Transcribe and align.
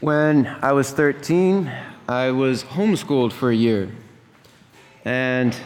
When 0.00 0.46
I 0.60 0.72
was 0.72 0.90
13, 0.90 1.72
I 2.06 2.30
was 2.30 2.62
homeschooled 2.62 3.32
for 3.32 3.50
a 3.50 3.54
year 3.54 3.90
and 5.06 5.56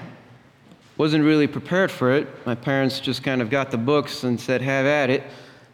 wasn't 0.97 1.25
really 1.25 1.49
prepared 1.49 1.91
for 1.91 2.13
it. 2.13 2.29
My 2.47 2.55
parents 2.55 3.01
just 3.01 3.25
kind 3.25 3.43
of 3.43 3.51
got 3.51 3.73
the 3.73 3.77
books 3.77 4.23
and 4.23 4.41
said, 4.41 4.63
have 4.63 4.87
at 4.87 5.11
it. 5.11 5.25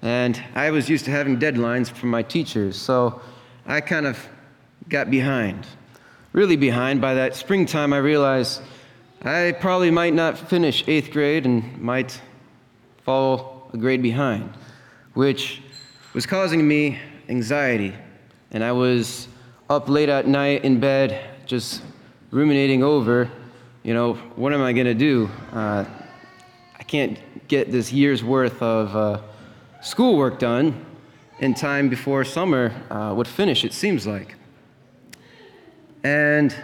And 0.01 0.43
I 0.55 0.71
was 0.71 0.89
used 0.89 1.05
to 1.05 1.11
having 1.11 1.39
deadlines 1.39 1.91
from 1.91 2.09
my 2.09 2.23
teachers, 2.23 2.77
so 2.77 3.21
I 3.67 3.83
kind 3.83 4.07
of 4.07 4.27
got 4.89 5.11
behind. 5.11 5.67
Really 6.33 6.57
behind. 6.57 6.99
By 6.99 7.13
that 7.13 7.37
springtime, 7.37 7.93
I 7.93 7.99
realized 7.99 8.63
I 9.21 9.55
probably 9.61 9.91
might 9.91 10.15
not 10.15 10.39
finish 10.39 10.83
eighth 10.89 11.11
grade 11.11 11.45
and 11.45 11.79
might 11.79 12.19
fall 13.05 13.69
a 13.75 13.77
grade 13.77 14.01
behind, 14.01 14.49
which 15.13 15.61
was 16.15 16.25
causing 16.25 16.67
me 16.67 16.99
anxiety 17.29 17.93
and 18.57 18.65
I 18.65 18.73
was 18.73 19.29
up 19.69 19.87
late 19.87 20.09
at 20.09 20.27
night 20.27 20.65
in 20.65 20.81
bed, 20.81 21.29
just 21.45 21.83
ruminating 22.31 22.83
over, 22.83 23.31
you 23.83 23.93
know, 23.93 24.15
what 24.35 24.55
am 24.55 24.63
I 24.63 24.73
going 24.73 24.87
to 24.87 24.95
do? 24.95 25.29
Uh, 25.53 25.85
I 26.75 26.83
can't 26.85 27.19
get 27.49 27.71
this 27.71 27.93
year's 27.93 28.25
worth 28.25 28.63
of 28.63 28.97
uh, 28.97 29.21
schoolwork 29.83 30.39
done 30.39 30.87
in 31.39 31.53
time 31.53 31.91
before 31.91 32.25
summer 32.25 32.73
uh, 32.91 33.13
would 33.15 33.29
finish, 33.29 33.63
it 33.63 33.75
seems 33.75 34.07
like. 34.07 34.37
And 36.03 36.57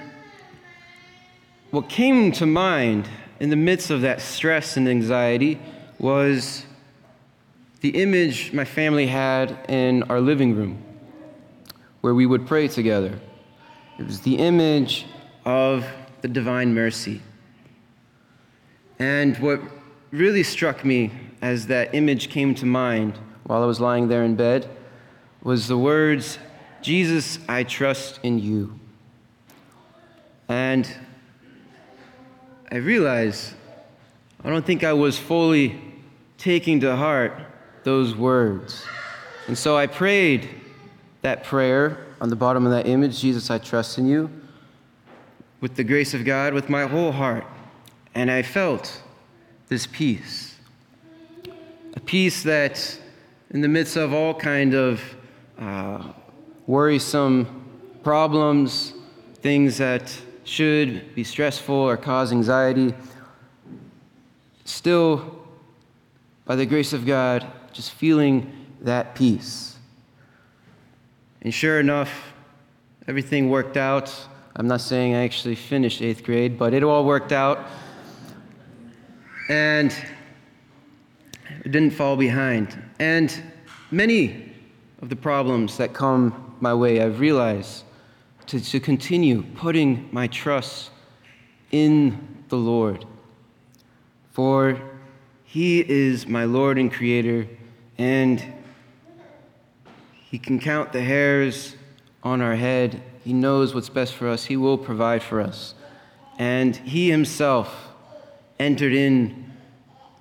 what 1.72 1.90
came 1.90 2.32
to 2.32 2.46
mind 2.46 3.06
in 3.38 3.50
the 3.50 3.56
midst 3.56 3.90
of 3.90 4.00
that 4.00 4.22
stress 4.22 4.78
and 4.78 4.88
anxiety 4.88 5.60
was 5.98 6.64
the 7.82 7.90
image 7.90 8.54
my 8.54 8.64
family 8.64 9.08
had 9.08 9.58
in 9.68 10.04
our 10.04 10.22
living 10.22 10.56
room 10.56 10.82
where 12.02 12.14
we 12.14 12.26
would 12.26 12.46
pray 12.46 12.68
together. 12.68 13.18
It 13.98 14.06
was 14.06 14.20
the 14.20 14.36
image 14.36 15.06
of 15.46 15.86
the 16.20 16.28
divine 16.28 16.74
mercy. 16.74 17.22
And 18.98 19.36
what 19.38 19.60
really 20.10 20.42
struck 20.42 20.84
me 20.84 21.10
as 21.40 21.66
that 21.68 21.94
image 21.94 22.28
came 22.28 22.54
to 22.56 22.66
mind 22.66 23.18
while 23.44 23.62
I 23.62 23.66
was 23.66 23.80
lying 23.80 24.08
there 24.08 24.24
in 24.24 24.36
bed 24.36 24.68
was 25.42 25.66
the 25.66 25.78
words, 25.78 26.38
Jesus, 26.82 27.38
I 27.48 27.64
trust 27.64 28.20
in 28.22 28.38
you. 28.38 28.78
And 30.48 30.88
I 32.70 32.76
realized 32.76 33.54
I 34.44 34.50
don't 34.50 34.66
think 34.66 34.84
I 34.84 34.92
was 34.92 35.18
fully 35.18 35.80
taking 36.36 36.80
to 36.80 36.96
heart 36.96 37.40
those 37.84 38.14
words. 38.14 38.84
And 39.46 39.56
so 39.56 39.76
I 39.76 39.86
prayed 39.86 40.48
that 41.22 41.44
prayer 41.44 42.06
on 42.20 42.28
the 42.28 42.36
bottom 42.36 42.66
of 42.66 42.72
that 42.72 42.86
image 42.86 43.20
Jesus, 43.20 43.50
I 43.50 43.58
trust 43.58 43.98
in 43.98 44.06
you, 44.06 44.30
with 45.60 45.76
the 45.76 45.84
grace 45.84 46.14
of 46.14 46.24
God, 46.24 46.52
with 46.52 46.68
my 46.68 46.86
whole 46.86 47.12
heart. 47.12 47.44
And 48.14 48.30
I 48.30 48.42
felt 48.42 49.00
this 49.68 49.86
peace. 49.86 50.56
A 51.94 52.00
peace 52.00 52.42
that, 52.42 52.98
in 53.50 53.60
the 53.60 53.68
midst 53.68 53.96
of 53.96 54.12
all 54.12 54.34
kind 54.34 54.74
of 54.74 55.00
uh, 55.58 56.12
worrisome 56.66 57.64
problems, 58.02 58.94
things 59.34 59.78
that 59.78 60.16
should 60.44 61.14
be 61.14 61.24
stressful 61.24 61.74
or 61.74 61.96
cause 61.96 62.32
anxiety, 62.32 62.94
still, 64.64 65.46
by 66.44 66.56
the 66.56 66.66
grace 66.66 66.92
of 66.92 67.06
God, 67.06 67.46
just 67.72 67.92
feeling 67.92 68.52
that 68.80 69.14
peace. 69.14 69.71
And 71.42 71.52
sure 71.52 71.80
enough, 71.80 72.32
everything 73.08 73.50
worked 73.50 73.76
out. 73.76 74.14
I'm 74.54 74.68
not 74.68 74.80
saying 74.80 75.16
I 75.16 75.24
actually 75.24 75.56
finished 75.56 76.00
eighth 76.00 76.22
grade, 76.22 76.56
but 76.56 76.72
it 76.72 76.84
all 76.84 77.04
worked 77.04 77.32
out. 77.32 77.66
And 79.48 79.92
it 81.64 81.72
didn't 81.72 81.90
fall 81.90 82.16
behind. 82.16 82.80
And 83.00 83.42
many 83.90 84.52
of 85.00 85.08
the 85.08 85.16
problems 85.16 85.76
that 85.78 85.92
come 85.92 86.54
my 86.60 86.72
way, 86.74 87.02
I've 87.02 87.18
realized 87.18 87.82
to, 88.46 88.60
to 88.60 88.78
continue 88.78 89.42
putting 89.56 90.08
my 90.12 90.28
trust 90.28 90.90
in 91.72 92.44
the 92.50 92.56
Lord. 92.56 93.04
For 94.30 94.80
He 95.44 95.80
is 95.80 96.28
my 96.28 96.44
Lord 96.44 96.78
and 96.78 96.92
Creator, 96.92 97.48
and 97.98 98.61
he 100.32 100.38
can 100.38 100.58
count 100.58 100.94
the 100.94 101.02
hairs 101.02 101.76
on 102.22 102.40
our 102.40 102.56
head. 102.56 103.02
He 103.22 103.34
knows 103.34 103.74
what's 103.74 103.90
best 103.90 104.14
for 104.14 104.28
us. 104.28 104.46
He 104.46 104.56
will 104.56 104.78
provide 104.78 105.22
for 105.22 105.42
us. 105.42 105.74
And 106.38 106.74
He 106.74 107.10
Himself 107.10 107.90
entered 108.58 108.94
in 108.94 109.52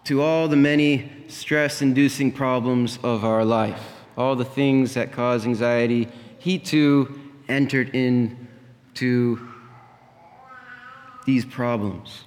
to 0.03 0.21
all 0.21 0.49
the 0.49 0.57
many 0.57 1.09
stress 1.29 1.81
inducing 1.81 2.33
problems 2.33 2.99
of 3.03 3.23
our 3.23 3.45
life, 3.45 4.01
all 4.17 4.35
the 4.35 4.43
things 4.43 4.95
that 4.95 5.13
cause 5.13 5.45
anxiety. 5.45 6.09
He 6.39 6.59
too 6.59 7.17
entered 7.47 7.95
in 7.95 8.49
to 8.95 9.47
these 11.25 11.45
problems. 11.45 12.25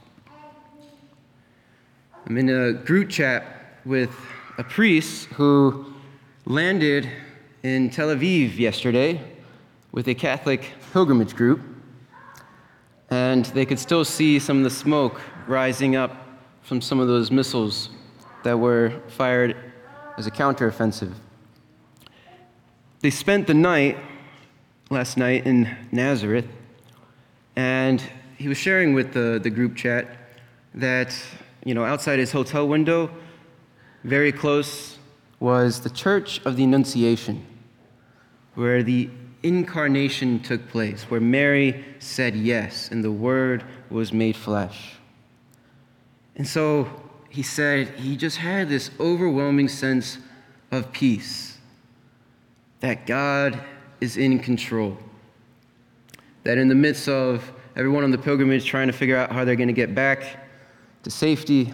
I'm 2.26 2.38
in 2.38 2.48
a 2.48 2.72
group 2.72 3.10
chat 3.10 3.44
with 3.84 4.16
a 4.56 4.64
priest 4.64 5.26
who 5.26 5.92
landed 6.46 7.10
in 7.64 7.88
Tel 7.88 8.08
Aviv 8.08 8.58
yesterday 8.58 9.18
with 9.90 10.06
a 10.06 10.14
Catholic 10.14 10.68
pilgrimage 10.92 11.34
group, 11.34 11.62
and 13.08 13.46
they 13.46 13.64
could 13.64 13.78
still 13.78 14.04
see 14.04 14.38
some 14.38 14.58
of 14.58 14.64
the 14.64 14.70
smoke 14.70 15.18
rising 15.46 15.96
up 15.96 16.14
from 16.60 16.82
some 16.82 17.00
of 17.00 17.08
those 17.08 17.30
missiles 17.30 17.88
that 18.42 18.58
were 18.58 18.92
fired 19.08 19.56
as 20.18 20.26
a 20.26 20.30
counteroffensive. 20.30 21.14
They 23.00 23.08
spent 23.08 23.46
the 23.46 23.54
night 23.54 23.96
last 24.90 25.16
night 25.16 25.46
in 25.46 25.74
Nazareth, 25.90 26.46
and 27.56 28.02
he 28.36 28.46
was 28.46 28.58
sharing 28.58 28.92
with 28.92 29.14
the, 29.14 29.40
the 29.42 29.48
group 29.48 29.74
chat 29.74 30.18
that, 30.74 31.16
you 31.64 31.72
know, 31.72 31.84
outside 31.86 32.18
his 32.18 32.30
hotel 32.30 32.68
window, 32.68 33.08
very 34.02 34.32
close, 34.32 34.98
was 35.40 35.80
the 35.80 35.90
Church 35.90 36.44
of 36.44 36.56
the 36.56 36.64
Annunciation 36.64 37.46
where 38.54 38.82
the 38.82 39.08
incarnation 39.42 40.40
took 40.40 40.68
place, 40.68 41.04
where 41.04 41.20
Mary 41.20 41.84
said 41.98 42.34
yes 42.34 42.90
and 42.90 43.04
the 43.04 43.12
Word 43.12 43.64
was 43.90 44.12
made 44.12 44.36
flesh. 44.36 44.94
And 46.36 46.46
so 46.46 46.88
he 47.28 47.42
said 47.42 47.88
he 47.88 48.16
just 48.16 48.38
had 48.38 48.68
this 48.68 48.90
overwhelming 48.98 49.68
sense 49.68 50.18
of 50.70 50.92
peace 50.92 51.58
that 52.80 53.06
God 53.06 53.60
is 54.00 54.16
in 54.16 54.38
control. 54.38 54.98
That 56.42 56.58
in 56.58 56.68
the 56.68 56.74
midst 56.74 57.08
of 57.08 57.52
everyone 57.76 58.04
on 58.04 58.10
the 58.10 58.18
pilgrimage 58.18 58.66
trying 58.66 58.86
to 58.88 58.92
figure 58.92 59.16
out 59.16 59.32
how 59.32 59.44
they're 59.44 59.56
going 59.56 59.68
to 59.68 59.74
get 59.74 59.94
back 59.94 60.46
to 61.02 61.10
safety, 61.10 61.72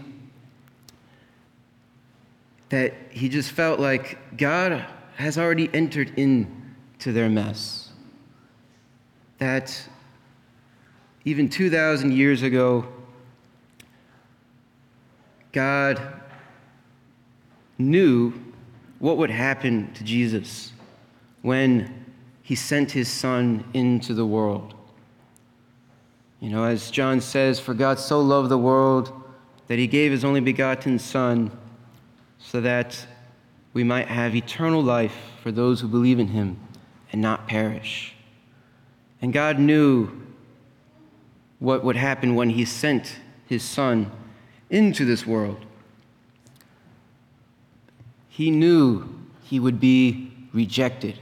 that 2.68 2.94
he 3.10 3.28
just 3.28 3.50
felt 3.50 3.80
like 3.80 4.36
God 4.36 4.84
has 5.16 5.36
already 5.36 5.68
entered 5.74 6.12
in 6.16 6.59
to 7.00 7.12
their 7.12 7.28
mess. 7.28 7.90
That 9.38 9.88
even 11.24 11.48
2,000 11.48 12.12
years 12.12 12.42
ago, 12.42 12.86
God 15.52 16.00
knew 17.78 18.32
what 18.98 19.16
would 19.16 19.30
happen 19.30 19.92
to 19.94 20.04
Jesus 20.04 20.72
when 21.42 22.06
he 22.42 22.54
sent 22.54 22.90
his 22.90 23.08
son 23.08 23.64
into 23.74 24.14
the 24.14 24.26
world. 24.26 24.74
You 26.40 26.50
know, 26.50 26.64
as 26.64 26.90
John 26.90 27.20
says, 27.20 27.58
For 27.60 27.74
God 27.74 27.98
so 27.98 28.20
loved 28.20 28.48
the 28.48 28.58
world 28.58 29.12
that 29.68 29.78
he 29.78 29.86
gave 29.86 30.10
his 30.10 30.24
only 30.24 30.40
begotten 30.40 30.98
Son 30.98 31.50
so 32.38 32.60
that 32.62 33.06
we 33.72 33.84
might 33.84 34.08
have 34.08 34.34
eternal 34.34 34.82
life 34.82 35.14
for 35.42 35.52
those 35.52 35.80
who 35.80 35.88
believe 35.88 36.18
in 36.18 36.28
him 36.28 36.58
and 37.12 37.20
not 37.20 37.48
perish. 37.48 38.14
And 39.22 39.32
God 39.32 39.58
knew 39.58 40.10
what 41.58 41.84
would 41.84 41.96
happen 41.96 42.34
when 42.34 42.50
He 42.50 42.64
sent 42.64 43.16
His 43.46 43.62
Son 43.62 44.10
into 44.70 45.04
this 45.04 45.26
world. 45.26 45.64
He 48.28 48.50
knew 48.50 49.08
He 49.44 49.60
would 49.60 49.80
be 49.80 50.32
rejected. 50.52 51.18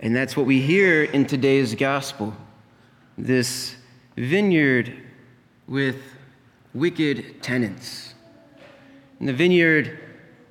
And 0.00 0.14
that's 0.14 0.36
what 0.36 0.46
we 0.46 0.60
hear 0.60 1.04
in 1.04 1.24
today's 1.24 1.74
gospel 1.74 2.34
this 3.16 3.76
vineyard 4.16 4.92
with 5.66 5.96
wicked 6.74 7.42
tenants. 7.42 8.14
And 9.18 9.28
the 9.28 9.32
vineyard 9.32 9.98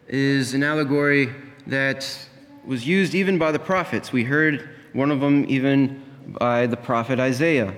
is 0.08 0.54
an 0.56 0.64
allegory 0.64 1.30
that 1.68 2.28
was 2.65 2.88
used 2.88 3.15
even 3.15 3.38
by 3.38 3.51
the 3.51 3.59
prophets. 3.59 4.12
We 4.12 4.23
heard 4.23 4.69
one 4.94 5.12
of 5.12 5.19
them 5.19 5.45
even 5.47 6.03
by 6.27 6.67
the 6.67 6.77
prophet 6.77 7.19
Isaiah, 7.19 7.75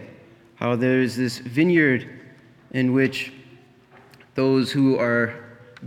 how 0.55 0.75
there's 0.75 1.15
this 1.15 1.39
vineyard 1.39 2.07
in 2.71 2.93
which 2.93 3.33
those 4.35 4.71
who 4.71 4.97
are 4.97 5.33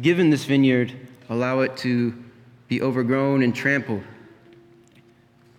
given 0.01 0.31
this 0.31 0.45
vineyard 0.45 0.93
allow 1.29 1.61
it 1.61 1.77
to 1.79 2.13
be 2.69 2.83
overgrown 2.83 3.43
and 3.43 3.55
trampled 3.55 4.03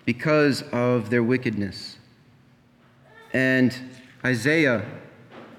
because 0.05 0.63
of 0.71 1.09
their 1.09 1.23
wickedness. 1.23 1.97
And 3.33 3.75
Isaiah 4.25 4.85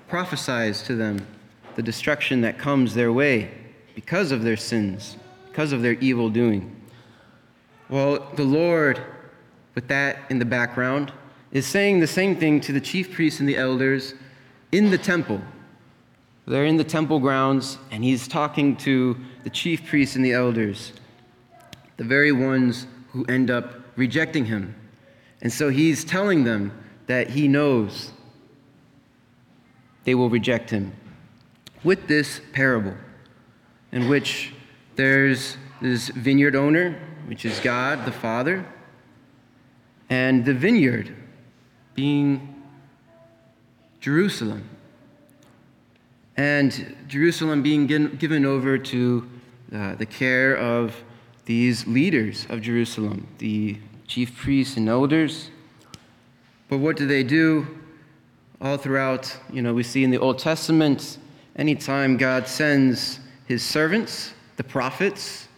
prophesies 0.09 0.83
to 0.83 0.95
them 0.95 1.27
the 1.75 1.83
destruction 1.83 2.43
that 2.43 2.59
comes 2.59 2.95
their 2.95 3.13
way 3.13 3.51
because 3.95 4.31
of 4.31 4.43
their 4.43 4.57
sins, 4.57 5.17
because 5.49 5.73
of 5.73 5.83
their 5.83 5.95
evil 5.95 6.29
doing. 6.29 6.82
Well, 7.89 8.31
the 8.37 8.45
Lord, 8.45 9.03
with 9.75 9.89
that 9.89 10.19
in 10.31 10.39
the 10.39 10.45
background, 10.45 11.13
is 11.51 11.67
saying 11.67 12.01
the 12.01 12.07
same 12.07 12.37
thing 12.37 12.61
to 12.63 12.73
the 12.73 12.81
chief 12.81 13.13
priests 13.13 13.41
and 13.41 13.49
the 13.49 13.57
elders 13.57 14.15
in 14.71 14.91
the 14.91 14.99
temple. 14.99 15.41
They're 16.47 16.65
in 16.65 16.77
the 16.77 16.85
temple 16.85 17.21
grounds, 17.21 17.79
and 17.91 18.03
he's 18.03 18.27
talking 18.27 18.77
to 18.79 19.17
the 19.45 19.51
chief 19.51 19.87
priests 19.87 20.17
and 20.17 20.25
the 20.25 20.33
elders, 20.33 20.93
the 21.99 22.05
very 22.05 22.33
ones 22.33 22.87
who 23.11 23.25
end 23.27 23.51
up 23.51 23.75
rejecting 23.97 24.47
him. 24.47 24.75
And 25.43 25.53
so 25.53 25.69
he's 25.69 26.05
telling 26.05 26.45
them 26.45 26.73
that 27.07 27.31
he 27.31 27.47
knows 27.49 28.13
they 30.05 30.15
will 30.15 30.31
reject 30.31 30.71
him 30.71 30.93
with 31.85 32.09
this 32.09 32.41
parable, 32.53 32.95
in 33.93 34.09
which 34.09 34.53
there's 34.97 35.57
this 35.81 36.09
vineyard 36.09 36.57
owner, 36.57 36.99
which 37.33 37.47
is 37.47 37.61
God 37.61 38.05
the 38.05 38.13
Father, 38.13 38.63
and 40.11 40.45
the 40.45 40.53
vineyard 40.53 41.17
being 41.95 42.63
Jerusalem. 44.01 44.69
And 46.37 46.95
Jerusalem 47.09 47.63
being 47.63 47.87
given 47.87 48.45
over 48.45 48.77
to 48.77 49.31
uh, 49.75 49.95
the 49.95 50.05
care 50.05 50.59
of 50.59 50.95
these 51.47 51.87
leaders 51.87 52.47
of 52.51 52.61
Jerusalem, 52.61 53.27
the 53.39 53.79
chief 54.07 54.37
priests 54.37 54.77
and 54.77 54.87
elders. 54.87 55.49
But 56.69 56.81
what 56.81 56.99
do 56.99 57.07
they 57.07 57.25
do? 57.25 57.67
All 58.61 58.77
throughout, 58.77 59.35
you 59.51 59.63
know, 59.63 59.73
we 59.73 59.85
see 59.85 60.05
in 60.05 60.11
the 60.11 60.19
Old 60.19 60.39
Testament, 60.39 61.17
anytime 61.57 62.19
God 62.19 62.47
sends 62.47 63.21
his 63.47 63.63
servants, 63.63 64.35
the 64.57 64.65
prophets, 64.65 65.49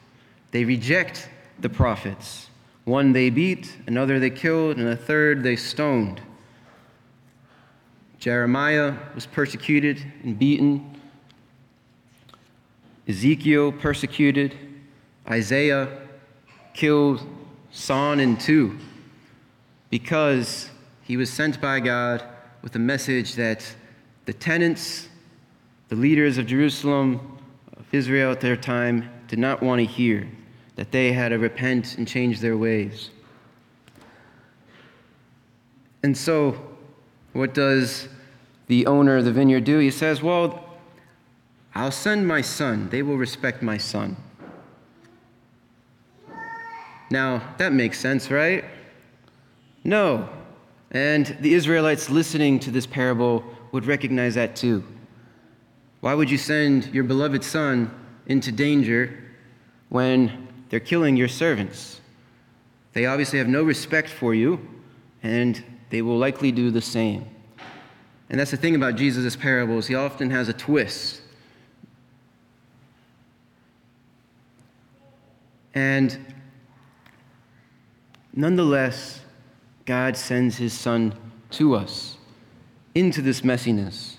they 0.53 0.65
reject 0.65 1.31
the 1.59 1.69
prophets. 1.69 2.49
One 2.85 3.13
they 3.13 3.31
beat, 3.31 3.77
another 3.87 4.19
they 4.19 4.31
killed, 4.31 4.77
and 4.77 4.89
a 4.89 4.97
third 4.97 5.43
they 5.43 5.57
stoned. 5.57 6.21
Jeremiah 8.19 8.95
was 9.15 9.27
persecuted 9.27 10.05
and 10.23 10.39
beaten. 10.39 10.99
Ezekiel 13.07 13.73
persecuted. 13.73 14.57
Isaiah 15.29 15.99
killed, 16.75 17.27
sawn 17.71 18.21
in 18.21 18.37
two, 18.37 18.79
because 19.91 20.71
he 21.03 21.17
was 21.17 21.31
sent 21.31 21.61
by 21.61 21.81
God 21.81 22.23
with 22.63 22.75
a 22.77 22.79
message 22.79 23.35
that 23.35 23.75
the 24.25 24.33
tenants, 24.33 25.09
the 25.89 25.97
leaders 25.97 26.39
of 26.39 26.47
Jerusalem, 26.47 27.39
of 27.77 27.85
Israel 27.93 28.33
at 28.33 28.41
their 28.41 28.57
time, 28.57 29.11
did 29.29 29.39
not 29.39 29.63
want 29.63 29.81
to 29.81 29.87
hear, 29.87 30.29
that 30.77 30.91
they 30.91 31.13
had 31.13 31.29
to 31.29 31.39
repent 31.39 31.99
and 31.99 32.07
change 32.07 32.41
their 32.41 32.57
ways. 32.57 33.11
And 36.03 36.17
so, 36.17 36.57
what 37.33 37.55
does 37.55 38.09
the 38.67 38.87
owner 38.87 39.17
of 39.17 39.25
the 39.25 39.33
vineyard 39.33 39.65
do? 39.65 39.79
He 39.79 39.91
says, 39.91 40.23
Well, 40.23 40.65
I'll 41.75 41.91
send 41.91 42.27
my 42.27 42.41
son. 42.41 42.89
They 42.91 43.03
will 43.03 43.17
respect 43.17 43.63
my 43.63 43.79
son. 43.79 44.17
Now, 47.11 47.55
that 47.59 47.73
makes 47.73 47.99
sense, 47.99 48.31
right? 48.31 48.65
No. 49.83 50.29
And 50.91 51.37
the 51.41 51.55
Israelites 51.55 52.09
listening 52.11 52.59
to 52.61 52.71
this 52.71 52.87
parable 52.87 53.45
would 53.73 53.87
recognize 53.87 54.35
that 54.37 54.57
too. 54.57 54.85
Why 56.01 56.15
would 56.15 56.31
you 56.31 56.39
send 56.39 56.95
your 56.95 57.05
beloved 57.05 57.43
son 57.43 57.91
into 58.27 58.53
danger 58.53 59.19
when 59.89 60.44
they're 60.71 60.81
killing 60.81 61.17
your 61.17 61.29
servants? 61.29 62.01
They 62.93 63.07
obviously 63.07 63.39
have 63.39 63.49
no 63.49 63.63
respect 63.63 64.09
for 64.09 64.35
you, 64.35 64.61
and 65.23 65.63
they 65.91 66.03
will 66.03 66.19
likely 66.19 66.53
do 66.53 66.71
the 66.71 66.81
same. 66.81 67.27
And 68.31 68.41
that's 68.41 68.51
the 68.51 68.57
thing 68.57 68.75
about 68.75 68.97
Jesus' 68.97 69.37
parables, 69.37 69.87
he 69.87 69.95
often 69.95 70.31
has 70.31 70.49
a 70.49 70.53
twist. 70.53 71.21
And 75.75 76.35
Nonetheless, 78.37 79.21
God 79.85 80.17
sends 80.17 80.57
his 80.57 80.73
son 80.73 81.15
to 81.51 81.75
us 81.75 82.17
into 82.95 83.23
this 83.23 83.43
messiness. 83.43 84.17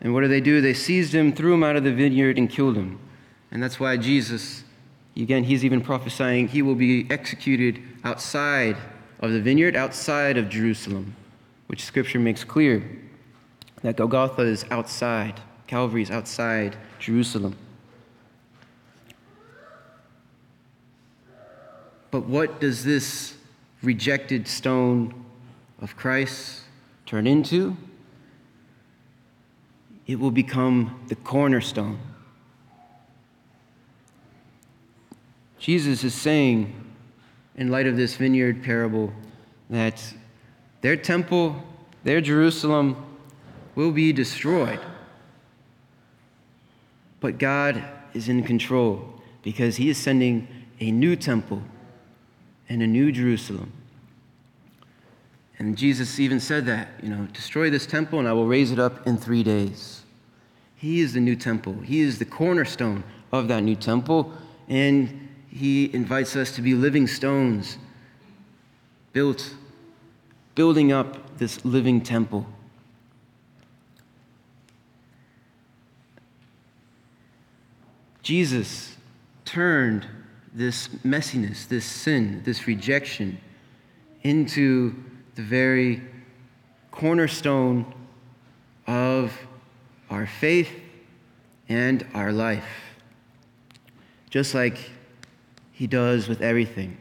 And 0.00 0.12
what 0.12 0.20
do 0.20 0.28
they 0.28 0.42
do? 0.42 0.60
They 0.60 0.74
seized 0.74 1.14
him, 1.14 1.32
threw 1.32 1.54
him 1.54 1.64
out 1.64 1.76
of 1.76 1.84
the 1.84 1.92
vineyard, 1.92 2.36
and 2.36 2.50
killed 2.50 2.76
him. 2.76 2.98
And 3.50 3.62
that's 3.62 3.80
why 3.80 3.96
Jesus, 3.96 4.64
again, 5.16 5.44
he's 5.44 5.64
even 5.64 5.80
prophesying 5.80 6.48
he 6.48 6.62
will 6.62 6.74
be 6.74 7.06
executed 7.10 7.82
outside 8.04 8.76
of 9.20 9.32
the 9.32 9.40
vineyard, 9.40 9.76
outside 9.76 10.36
of 10.36 10.48
Jerusalem, 10.48 11.16
which 11.68 11.82
scripture 11.82 12.18
makes 12.18 12.44
clear 12.44 12.82
that 13.82 13.96
Golgotha 13.96 14.42
is 14.42 14.64
outside, 14.70 15.40
Calvary 15.66 16.02
is 16.02 16.10
outside 16.10 16.76
Jerusalem. 16.98 17.56
But 22.10 22.26
what 22.26 22.60
does 22.60 22.84
this 22.84 23.36
rejected 23.82 24.48
stone 24.48 25.26
of 25.80 25.96
Christ 25.96 26.62
turn 27.04 27.26
into, 27.26 27.76
it 30.06 30.18
will 30.18 30.30
become 30.30 31.00
the 31.08 31.16
cornerstone. 31.16 31.98
Jesus 35.66 36.04
is 36.04 36.14
saying, 36.14 36.72
in 37.56 37.72
light 37.72 37.88
of 37.88 37.96
this 37.96 38.14
vineyard 38.14 38.62
parable, 38.62 39.12
that 39.68 40.00
their 40.80 40.94
temple, 40.96 41.60
their 42.04 42.20
Jerusalem, 42.20 43.04
will 43.74 43.90
be 43.90 44.12
destroyed. 44.12 44.78
But 47.18 47.38
God 47.38 47.82
is 48.14 48.28
in 48.28 48.44
control 48.44 49.20
because 49.42 49.74
He 49.74 49.90
is 49.90 49.98
sending 49.98 50.46
a 50.78 50.92
new 50.92 51.16
temple 51.16 51.60
and 52.68 52.80
a 52.80 52.86
new 52.86 53.10
Jerusalem. 53.10 53.72
And 55.58 55.76
Jesus 55.76 56.20
even 56.20 56.38
said 56.38 56.64
that, 56.66 56.90
you 57.02 57.08
know, 57.08 57.26
destroy 57.32 57.70
this 57.70 57.86
temple 57.86 58.20
and 58.20 58.28
I 58.28 58.32
will 58.34 58.46
raise 58.46 58.70
it 58.70 58.78
up 58.78 59.04
in 59.04 59.16
three 59.16 59.42
days. 59.42 60.04
He 60.76 61.00
is 61.00 61.12
the 61.12 61.20
new 61.20 61.34
temple, 61.34 61.72
He 61.80 62.02
is 62.02 62.20
the 62.20 62.24
cornerstone 62.24 63.02
of 63.32 63.48
that 63.48 63.64
new 63.64 63.74
temple, 63.74 64.32
and 64.68 65.25
He 65.56 65.90
invites 65.94 66.36
us 66.36 66.54
to 66.56 66.60
be 66.60 66.74
living 66.74 67.06
stones, 67.06 67.78
built, 69.14 69.54
building 70.54 70.92
up 70.92 71.38
this 71.38 71.64
living 71.64 72.02
temple. 72.02 72.46
Jesus 78.22 78.96
turned 79.46 80.06
this 80.52 80.88
messiness, 80.88 81.66
this 81.66 81.86
sin, 81.86 82.42
this 82.44 82.66
rejection 82.66 83.38
into 84.24 84.94
the 85.36 85.42
very 85.42 86.02
cornerstone 86.90 87.94
of 88.86 89.32
our 90.10 90.26
faith 90.26 90.70
and 91.66 92.06
our 92.12 92.30
life. 92.30 92.68
Just 94.28 94.52
like 94.54 94.90
he 95.76 95.86
does 95.86 96.26
with 96.26 96.40
everything. 96.40 96.96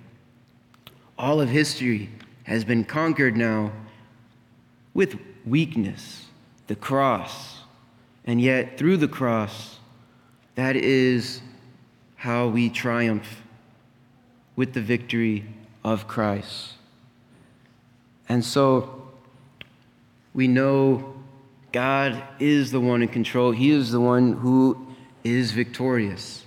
All 1.17 1.39
of 1.39 1.47
history 1.47 2.09
has 2.43 2.65
been 2.65 2.83
conquered 2.83 3.37
now 3.37 3.71
with 4.93 5.17
weakness, 5.45 6.25
the 6.67 6.75
cross. 6.75 7.59
And 8.25 8.41
yet, 8.41 8.77
through 8.77 8.97
the 8.97 9.07
cross, 9.07 9.79
that 10.55 10.75
is 10.75 11.39
how 12.17 12.49
we 12.49 12.69
triumph 12.69 13.43
with 14.57 14.73
the 14.73 14.81
victory 14.81 15.45
of 15.85 16.05
Christ. 16.05 16.73
And 18.27 18.43
so 18.43 19.07
we 20.33 20.49
know 20.49 21.13
God 21.71 22.21
is 22.39 22.71
the 22.71 22.81
one 22.81 23.01
in 23.01 23.07
control, 23.07 23.51
He 23.51 23.69
is 23.69 23.91
the 23.91 24.01
one 24.01 24.33
who 24.33 24.93
is 25.23 25.53
victorious. 25.53 26.44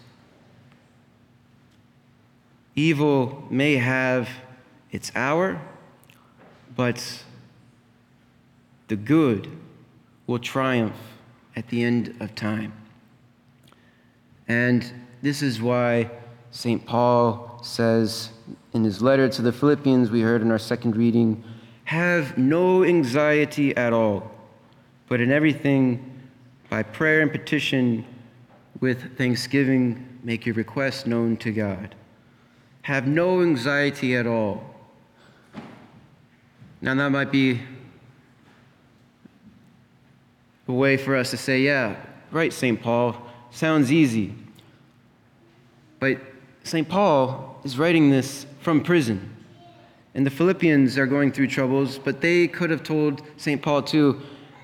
Evil 2.79 3.45
may 3.51 3.77
have 3.77 4.29
its 4.93 5.11
hour, 5.15 5.61
but 6.77 7.25
the 8.87 8.97
good 8.97 9.51
will 10.27 10.39
triumph 10.39 10.97
at 11.57 11.69
the 11.69 11.83
end 11.83 12.15
of 12.21 12.35
time. 12.35 12.73
And 14.47 14.91
this 15.23 15.43
is 15.43 15.61
why 15.61 16.11
St. 16.53 16.87
Paul 16.87 17.61
says 17.63 18.31
in 18.73 18.85
his 18.85 19.03
letter 19.03 19.29
to 19.29 19.43
the 19.43 19.53
Philippians, 19.53 20.11
we 20.11 20.21
heard 20.21 20.41
in 20.41 20.51
our 20.51 20.59
second 20.59 20.97
reading, 20.97 21.43
have 21.85 22.39
no 22.39 22.85
anxiety 22.85 23.77
at 23.77 23.93
all, 23.93 24.31
but 25.09 25.21
in 25.21 25.33
everything, 25.33 26.05
by 26.71 26.83
prayer 26.83 27.23
and 27.23 27.33
petition, 27.33 28.05
with 28.81 29.17
thanksgiving, 29.19 30.21
make 30.23 30.47
your 30.47 30.55
requests 30.55 31.07
known 31.07 31.37
to 31.39 31.51
God. 31.51 31.95
Have 32.89 33.07
no 33.07 33.43
anxiety 33.43 34.17
at 34.17 34.27
all. 34.27 34.65
Now, 36.81 36.95
that 36.95 37.11
might 37.11 37.31
be 37.31 37.61
a 40.67 40.73
way 40.73 40.97
for 40.97 41.15
us 41.15 41.31
to 41.33 41.37
say, 41.37 41.61
yeah, 41.61 41.97
right, 42.31 42.51
St. 42.51 42.81
Paul, 42.81 43.15
sounds 43.51 43.93
easy. 43.93 44.35
But 46.01 46.19
St. 46.65 46.89
Paul 46.89 47.61
is 47.63 47.77
writing 47.77 48.09
this 48.09 48.47
from 48.63 48.83
prison. 48.83 49.37
And 50.15 50.25
the 50.25 50.31
Philippians 50.31 50.97
are 50.97 51.07
going 51.07 51.31
through 51.31 51.49
troubles, 51.49 51.99
but 51.99 52.23
they 52.23 52.49
could 52.49 52.71
have 52.71 52.83
told 52.83 53.21
St. 53.37 53.61
Paul 53.61 53.83
too, 53.83 54.23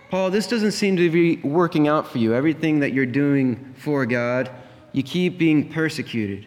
Paul, 0.08 0.30
this 0.30 0.46
doesn't 0.46 0.72
seem 0.72 0.96
to 0.96 1.10
be 1.10 1.36
working 1.46 1.88
out 1.88 2.10
for 2.10 2.16
you. 2.16 2.32
Everything 2.32 2.80
that 2.80 2.94
you're 2.94 3.04
doing 3.04 3.74
for 3.76 4.06
God, 4.06 4.50
you 4.92 5.02
keep 5.02 5.36
being 5.36 5.68
persecuted 5.68 6.46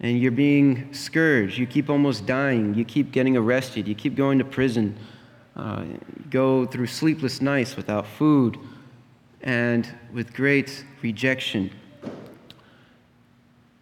and 0.00 0.20
you're 0.20 0.30
being 0.30 0.92
scourged. 0.92 1.58
You 1.58 1.66
keep 1.66 1.88
almost 1.88 2.26
dying. 2.26 2.74
You 2.74 2.84
keep 2.84 3.12
getting 3.12 3.36
arrested. 3.36 3.88
You 3.88 3.94
keep 3.94 4.14
going 4.14 4.38
to 4.38 4.44
prison. 4.44 4.96
Uh, 5.56 5.84
go 6.28 6.66
through 6.66 6.86
sleepless 6.86 7.40
nights 7.40 7.76
without 7.76 8.06
food 8.06 8.58
and 9.42 9.88
with 10.12 10.34
great 10.34 10.84
rejection. 11.02 11.70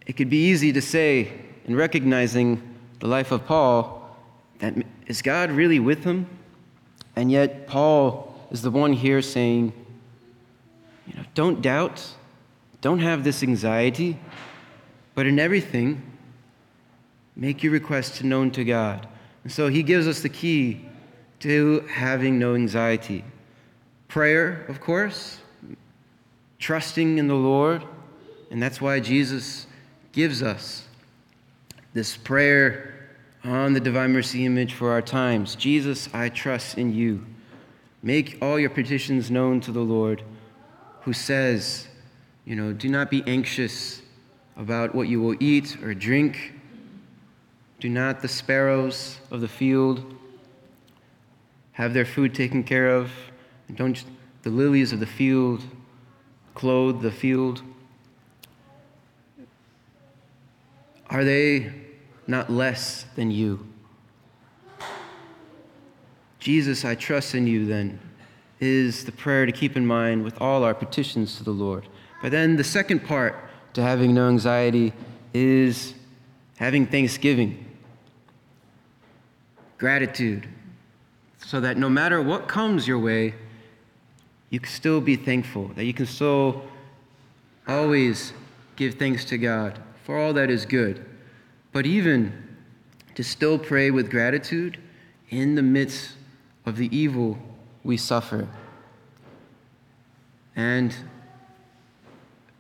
It 0.07 0.13
could 0.17 0.31
be 0.31 0.49
easy 0.49 0.73
to 0.73 0.83
say, 0.83 1.33
in 1.65 1.75
recognizing 1.75 2.63
the 3.01 3.09
life 3.09 3.33
of 3.33 3.47
Paul, 3.47 4.17
that 4.59 4.75
is 5.07 5.23
God 5.23 5.51
really 5.51 5.81
with 5.81 6.05
him? 6.05 6.29
And 7.17 7.31
yet, 7.33 7.67
Paul 7.67 8.35
is 8.51 8.63
the 8.63 8.71
one 8.71 8.93
here 8.93 9.23
saying, 9.23 9.73
you 11.07 11.15
know, 11.15 11.23
don't 11.35 11.61
doubt, 11.63 12.07
don't 12.81 12.99
have 12.99 13.25
this 13.25 13.43
anxiety, 13.43 14.19
but 15.15 15.27
in 15.27 15.39
everything, 15.39 16.03
make 17.37 17.63
your 17.63 17.73
requests 17.73 18.23
known 18.23 18.51
to 18.53 18.65
God. 18.65 19.09
And 19.43 19.53
so 19.53 19.69
he 19.69 19.83
gives 19.83 20.07
us 20.07 20.21
the 20.21 20.29
key 20.29 20.87
to 21.41 21.81
having 21.91 22.39
no 22.39 22.55
anxiety. 22.55 23.25
Prayer, 24.09 24.65
of 24.69 24.81
course, 24.81 25.39
trusting 26.59 27.19
in 27.19 27.29
the 27.29 27.35
Lord, 27.35 27.85
and 28.51 28.63
that's 28.63 28.81
why 28.81 29.01
Jesus 29.01 29.67
gives 30.13 30.43
us 30.43 30.87
this 31.93 32.17
prayer 32.17 32.95
on 33.45 33.73
the 33.73 33.81
Divine 33.81 34.13
Mercy 34.13 34.47
image 34.47 34.73
for 34.73 34.91
our 34.91 35.03
times. 35.03 35.55
Jesus, 35.55 36.09
I 36.15 36.29
trust 36.29 36.79
in 36.79 36.95
you. 36.95 37.25
Make 38.03 38.39
all 38.41 38.59
your 38.59 38.71
petitions 38.71 39.31
known 39.31 39.61
to 39.63 39.73
the 39.73 39.81
Lord, 39.81 40.23
who 41.03 41.13
says, 41.13 41.87
you 42.45 42.57
know, 42.57 42.73
do 42.73 42.89
not 42.89 43.11
be 43.11 43.23
anxious 43.27 44.01
about 44.57 44.95
what 44.95 45.09
you 45.09 45.21
will 45.21 45.37
eat 45.41 45.83
or 45.83 45.95
drink. 45.95 46.53
Do 47.81 47.89
not 47.89 48.23
the 48.23 48.29
sparrows 48.29 49.19
of 49.31 49.41
the 49.41 49.49
field 49.49 50.15
have 51.73 51.93
their 51.93 52.05
food 52.05 52.35
taken 52.35 52.63
care 52.63 52.89
of? 52.89 53.11
Don't 53.75 54.05
the 54.43 54.51
lilies 54.51 54.93
of 54.93 55.01
the 55.01 55.07
field 55.07 55.65
clothe 56.55 57.03
the 57.03 57.11
field? 57.11 57.63
Are 61.11 61.25
they 61.25 61.73
not 62.27 62.51
less 62.51 63.07
than 63.17 63.31
you? 63.31 63.67
Jesus, 66.39 66.85
I 66.85 66.95
trust 66.95 67.35
in 67.35 67.47
you, 67.47 67.67
then, 67.67 67.99
is 68.61 69.05
the 69.05 69.13
prayer 69.13 69.47
to 69.47 69.53
keep 69.53 69.77
in 69.77 69.87
mind 69.87 70.23
with 70.25 70.41
all 70.41 70.63
our 70.63 70.75
petitions 70.75 71.39
to 71.39 71.45
the 71.45 71.51
Lord. 71.51 71.89
But 72.23 72.33
then 72.33 72.57
the 72.57 72.65
second 72.65 73.05
part 73.05 73.37
to 73.75 73.83
having 73.83 74.15
no 74.15 74.29
anxiety 74.29 74.93
is 75.33 75.95
having 76.57 76.87
thanksgiving, 76.87 77.65
gratitude, 79.79 80.49
so 81.45 81.61
that 81.61 81.77
no 81.77 81.89
matter 81.89 82.23
what 82.23 82.49
comes 82.49 82.89
your 82.89 82.99
way, 82.99 83.35
you 84.51 84.61
can 84.61 84.71
still 84.71 85.01
be 85.01 85.17
thankful, 85.17 85.69
that 85.75 85.85
you 85.85 85.93
can 85.93 86.07
still 86.07 86.63
always 87.67 88.33
give 88.77 88.95
thanks 88.95 89.25
to 89.27 89.39
God 89.39 89.79
for 90.05 90.19
all 90.19 90.33
that 90.35 90.51
is 90.51 90.65
good, 90.65 91.05
but 91.73 91.87
even 91.87 92.33
to 93.15 93.25
still 93.25 93.59
pray 93.59 93.91
with 93.91 94.11
gratitude 94.11 94.79
in 95.31 95.55
the 95.55 95.63
midst 95.63 96.13
of 96.67 96.77
the 96.77 96.95
evil 96.97 97.39
we 97.83 97.97
suffer. 97.97 98.49
And 100.57 100.95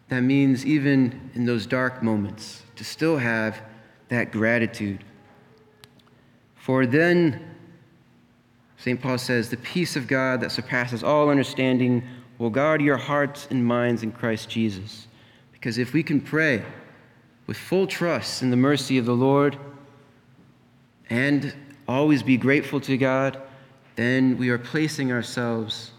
that 0.08 0.20
means, 0.20 0.66
even 0.66 1.30
in 1.34 1.44
those 1.44 1.66
dark 1.66 2.02
moments, 2.02 2.62
to 2.76 2.84
still 2.84 3.16
have 3.16 3.62
that 4.08 4.30
gratitude. 4.30 5.02
For 6.56 6.86
then, 6.86 7.54
St. 8.76 9.00
Paul 9.00 9.18
says, 9.18 9.48
the 9.48 9.56
peace 9.56 9.96
of 9.96 10.06
God 10.06 10.40
that 10.40 10.52
surpasses 10.52 11.02
all 11.02 11.30
understanding 11.30 12.02
will 12.38 12.50
guard 12.50 12.82
your 12.82 12.96
hearts 12.96 13.46
and 13.50 13.64
minds 13.64 14.02
in 14.02 14.12
Christ 14.12 14.48
Jesus. 14.48 15.06
Because 15.52 15.78
if 15.78 15.92
we 15.92 16.02
can 16.02 16.20
pray 16.20 16.62
with 17.46 17.56
full 17.56 17.86
trust 17.86 18.42
in 18.42 18.50
the 18.50 18.56
mercy 18.56 18.98
of 18.98 19.06
the 19.06 19.14
Lord 19.14 19.56
and 21.10 21.54
always 21.88 22.22
be 22.22 22.36
grateful 22.36 22.80
to 22.80 22.96
God, 22.96 23.40
then 23.96 24.36
we 24.36 24.50
are 24.50 24.58
placing 24.58 25.12
ourselves 25.12 25.92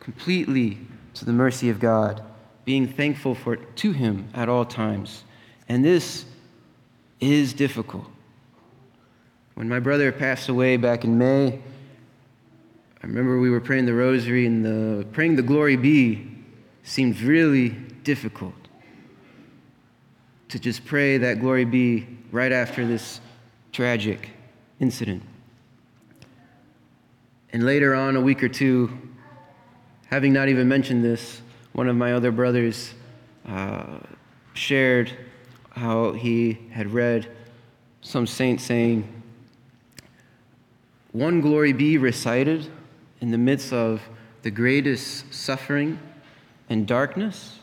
completely 0.00 0.78
to 1.14 1.24
the 1.24 1.32
mercy 1.32 1.70
of 1.70 1.80
God, 1.80 2.22
being 2.64 2.86
thankful 2.86 3.34
for 3.34 3.56
to 3.56 3.92
Him 3.92 4.28
at 4.34 4.48
all 4.48 4.64
times. 4.64 5.24
And 5.68 5.84
this 5.84 6.24
is 7.20 7.52
difficult. 7.52 8.06
When 9.54 9.68
my 9.68 9.80
brother 9.80 10.10
passed 10.12 10.48
away 10.48 10.76
back 10.76 11.04
in 11.04 11.18
May, 11.18 11.60
I 13.02 13.06
remember 13.06 13.38
we 13.38 13.50
were 13.50 13.60
praying 13.60 13.86
the 13.86 13.94
rosary, 13.94 14.46
and 14.46 14.64
the, 14.64 15.04
praying 15.12 15.36
the 15.36 15.42
Glory 15.42 15.76
Be 15.76 16.28
seemed 16.84 17.20
really 17.20 17.70
difficult. 18.04 18.54
To 20.50 20.58
just 20.58 20.84
pray 20.84 21.18
that 21.18 21.40
Glory 21.40 21.64
Be 21.64 22.06
right 22.30 22.52
after 22.52 22.86
this 22.86 23.20
tragic 23.72 24.30
incident. 24.80 25.22
And 27.52 27.64
later 27.64 27.94
on, 27.94 28.16
a 28.16 28.20
week 28.20 28.42
or 28.42 28.48
two, 28.48 28.96
having 30.06 30.32
not 30.32 30.48
even 30.48 30.68
mentioned 30.68 31.04
this, 31.04 31.42
one 31.72 31.88
of 31.88 31.96
my 31.96 32.12
other 32.12 32.30
brothers 32.30 32.94
uh, 33.46 33.98
shared 34.54 35.10
how 35.70 36.12
he 36.12 36.58
had 36.70 36.92
read 36.92 37.28
some 38.02 38.26
saint 38.26 38.60
saying, 38.60 39.22
One 41.12 41.40
glory 41.40 41.72
be 41.72 41.98
recited 41.98 42.70
in 43.20 43.30
the 43.30 43.38
midst 43.38 43.72
of 43.72 44.02
the 44.42 44.50
greatest 44.50 45.32
suffering 45.32 45.98
and 46.68 46.86
darkness, 46.86 47.58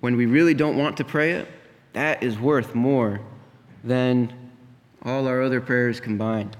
when 0.00 0.16
we 0.16 0.26
really 0.26 0.54
don't 0.54 0.76
want 0.76 0.96
to 0.96 1.04
pray 1.04 1.32
it, 1.32 1.48
that 1.92 2.22
is 2.22 2.38
worth 2.38 2.74
more 2.74 3.20
than 3.84 4.32
all 5.02 5.26
our 5.26 5.42
other 5.42 5.60
prayers 5.60 6.00
combined. 6.00 6.56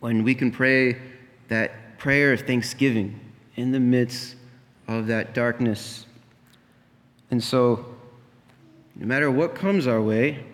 When 0.00 0.22
we 0.22 0.34
can 0.34 0.50
pray 0.50 1.00
that 1.48 1.98
prayer 1.98 2.32
of 2.32 2.40
thanksgiving 2.40 3.18
in 3.56 3.72
the 3.72 3.80
midst 3.80 4.36
of 4.88 5.06
that 5.06 5.34
darkness. 5.34 6.06
And 7.30 7.42
so, 7.42 7.84
no 8.96 9.06
matter 9.06 9.30
what 9.30 9.54
comes 9.54 9.86
our 9.86 10.00
way, 10.00 10.44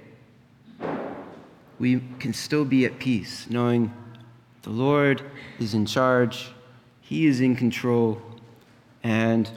we 1.78 2.02
can 2.18 2.32
still 2.32 2.64
be 2.64 2.84
at 2.84 2.98
peace, 2.98 3.48
knowing 3.48 3.92
the 4.62 4.70
Lord 4.70 5.22
is 5.58 5.74
in 5.74 5.86
charge, 5.86 6.50
He 7.00 7.26
is 7.26 7.40
in 7.40 7.56
control, 7.56 8.20
and 9.02 9.50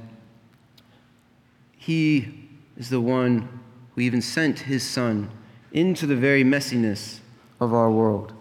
He 1.78 2.48
is 2.78 2.90
the 2.90 3.02
one 3.02 3.60
who 3.96 4.02
even 4.02 4.22
sent 4.22 4.60
His 4.60 4.88
Son 4.88 5.30
into 5.72 6.06
the 6.06 6.16
very 6.16 6.44
messiness 6.44 7.20
of 7.60 7.74
our 7.74 7.90
world 7.90 8.34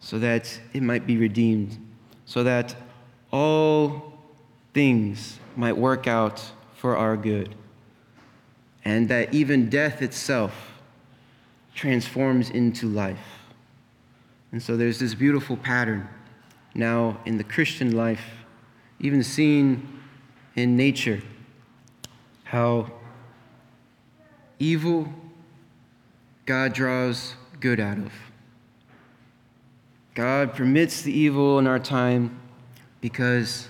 so 0.00 0.18
that 0.18 0.58
it 0.72 0.82
might 0.82 1.06
be 1.06 1.16
redeemed, 1.16 1.76
so 2.24 2.42
that 2.44 2.74
all 3.30 4.12
things 4.74 5.38
might 5.56 5.76
work 5.76 6.06
out 6.06 6.42
for 6.76 6.96
our 6.96 7.16
good, 7.16 7.54
and 8.84 9.08
that 9.08 9.34
even 9.34 9.68
death 9.68 10.02
itself 10.02 10.80
transforms 11.74 12.50
into 12.50 12.86
life. 12.86 13.18
And 14.52 14.62
so 14.62 14.76
there's 14.76 14.98
this 14.98 15.14
beautiful 15.14 15.56
pattern 15.56 16.08
now 16.74 17.18
in 17.26 17.36
the 17.36 17.44
Christian 17.44 17.96
life, 17.96 18.24
even 19.00 19.22
seen 19.22 20.00
in 20.56 20.76
nature, 20.76 21.20
how 22.44 22.90
evil 24.58 25.12
God 26.46 26.72
draws 26.72 27.34
good 27.60 27.78
out 27.78 27.98
of. 27.98 28.12
God 30.14 30.54
permits 30.54 31.02
the 31.02 31.12
evil 31.12 31.58
in 31.58 31.66
our 31.66 31.78
time 31.78 32.40
because 33.00 33.68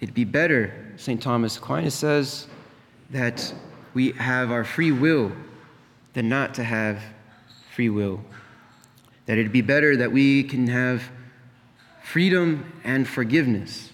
it'd 0.00 0.14
be 0.14 0.24
better, 0.24 0.92
St. 0.96 1.22
Thomas 1.22 1.56
Aquinas 1.56 1.94
says, 1.94 2.46
that 3.10 3.52
we 3.94 4.12
have 4.12 4.50
our 4.50 4.64
free 4.64 4.92
will 4.92 5.32
than 6.14 6.28
not 6.28 6.54
to 6.54 6.64
have 6.64 7.02
free 7.74 7.88
will. 7.88 8.20
That 9.26 9.38
it'd 9.38 9.52
be 9.52 9.62
better 9.62 9.96
that 9.96 10.12
we 10.12 10.42
can 10.42 10.66
have 10.66 11.02
freedom 12.02 12.72
and 12.84 13.06
forgiveness 13.08 13.90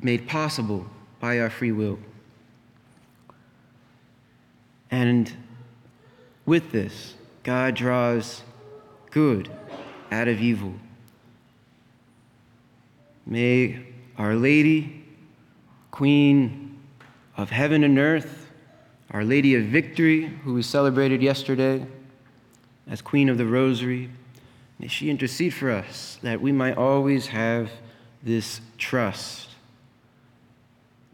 made 0.00 0.28
possible 0.28 0.86
by 1.20 1.40
our 1.40 1.50
free 1.50 1.72
will. 1.72 1.98
And 4.90 5.32
with 6.46 6.70
this, 6.70 7.14
God 7.42 7.74
draws 7.74 8.42
good 9.10 9.50
out 10.10 10.28
of 10.28 10.40
evil. 10.40 10.74
May 13.26 13.86
Our 14.18 14.34
Lady, 14.34 15.04
Queen 15.90 16.78
of 17.36 17.50
heaven 17.50 17.84
and 17.84 17.98
earth, 17.98 18.50
Our 19.10 19.24
Lady 19.24 19.54
of 19.54 19.64
Victory, 19.64 20.26
who 20.26 20.54
we 20.54 20.62
celebrated 20.62 21.22
yesterday 21.22 21.86
as 22.88 23.00
Queen 23.00 23.28
of 23.28 23.38
the 23.38 23.46
Rosary, 23.46 24.10
may 24.78 24.88
she 24.88 25.08
intercede 25.08 25.54
for 25.54 25.70
us 25.70 26.18
that 26.22 26.40
we 26.40 26.52
might 26.52 26.76
always 26.76 27.28
have 27.28 27.70
this 28.22 28.60
trust, 28.76 29.48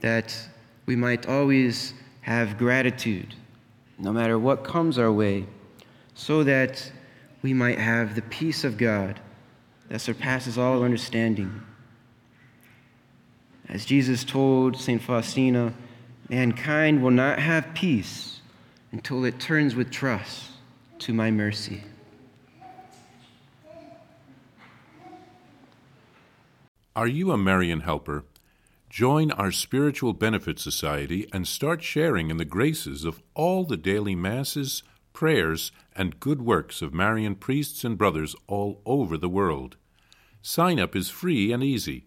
that 0.00 0.36
we 0.86 0.96
might 0.96 1.26
always 1.26 1.94
have 2.22 2.58
gratitude 2.58 3.34
no 3.98 4.12
matter 4.12 4.38
what 4.38 4.64
comes 4.64 4.98
our 4.98 5.12
way, 5.12 5.46
so 6.14 6.42
that 6.42 6.90
we 7.42 7.52
might 7.52 7.78
have 7.78 8.14
the 8.14 8.22
peace 8.22 8.64
of 8.64 8.76
God 8.76 9.20
that 9.88 10.00
surpasses 10.00 10.58
all 10.58 10.82
understanding. 10.82 11.62
As 13.70 13.84
Jesus 13.84 14.24
told 14.24 14.76
St. 14.76 15.00
Faustina, 15.00 15.72
mankind 16.28 17.04
will 17.04 17.12
not 17.12 17.38
have 17.38 17.72
peace 17.72 18.40
until 18.90 19.24
it 19.24 19.38
turns 19.38 19.76
with 19.76 19.92
trust 19.92 20.50
to 20.98 21.14
my 21.14 21.30
mercy. 21.30 21.84
Are 26.96 27.06
you 27.06 27.30
a 27.30 27.38
Marian 27.38 27.82
helper? 27.82 28.24
Join 28.90 29.30
our 29.30 29.52
Spiritual 29.52 30.14
Benefit 30.14 30.58
Society 30.58 31.28
and 31.32 31.46
start 31.46 31.80
sharing 31.80 32.28
in 32.28 32.38
the 32.38 32.44
graces 32.44 33.04
of 33.04 33.22
all 33.34 33.62
the 33.62 33.76
daily 33.76 34.16
masses, 34.16 34.82
prayers, 35.12 35.70
and 35.94 36.18
good 36.18 36.42
works 36.42 36.82
of 36.82 36.92
Marian 36.92 37.36
priests 37.36 37.84
and 37.84 37.96
brothers 37.96 38.34
all 38.48 38.82
over 38.84 39.16
the 39.16 39.28
world. 39.28 39.76
Sign 40.42 40.80
up 40.80 40.96
is 40.96 41.08
free 41.08 41.52
and 41.52 41.62
easy. 41.62 42.06